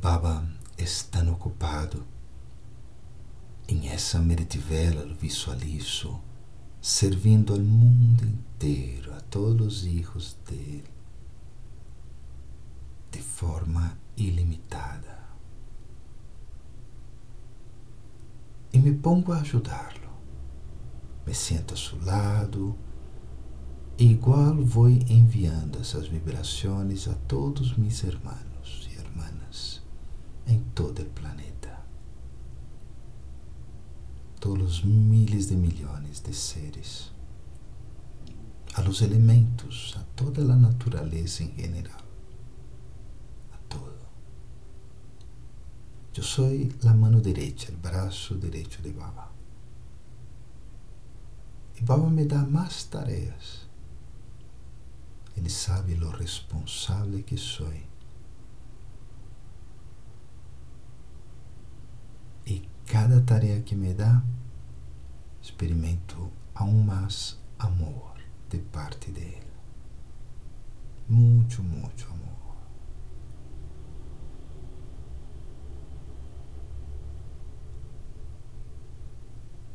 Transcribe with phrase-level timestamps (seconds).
[0.00, 0.42] Baba
[0.78, 2.06] es tan ocupado.
[3.68, 6.18] Em essa meritivela lo visualizo
[6.80, 10.90] servindo ao mundo inteiro, a todos os hijos dele,
[13.10, 15.20] de forma ilimitada.
[18.72, 20.08] E me pongo a ajudá-lo.
[21.26, 22.74] Me sento a seu lado
[23.98, 29.82] e igual vou enviando essas vibrações a todos meus irmãos e irmãs
[30.46, 31.78] em todo o planeta.
[34.50, 37.12] Todos os miles de milhões de seres,
[38.74, 42.02] a los elementos, a toda a natureza em geral,
[43.52, 43.94] a todo.
[46.16, 46.50] Eu sou
[46.84, 49.30] a mano direita, o braço direito de Baba.
[51.76, 53.68] E Baba me dá mais tarefas.
[55.36, 57.72] Ele sabe lo responsável que sou.
[62.44, 64.20] E cada tarefa que me dá,
[65.42, 68.14] experimento aún mais amor
[68.48, 69.50] de parte dele.
[71.08, 72.56] Muito, muito amor.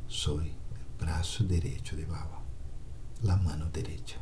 [0.07, 2.41] Soy el brazo derecho de Baba,
[3.21, 4.19] la mano derecha.